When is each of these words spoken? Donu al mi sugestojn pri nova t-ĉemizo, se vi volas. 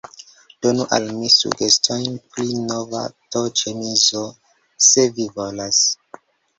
Donu 0.65 0.85
al 0.97 1.05
mi 1.17 1.29
sugestojn 1.33 2.17
pri 2.33 2.47
nova 2.71 3.05
t-ĉemizo, 3.13 4.27
se 4.91 5.09
vi 5.21 5.33
volas. 5.41 5.89